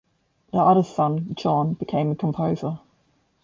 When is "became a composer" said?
1.75-2.79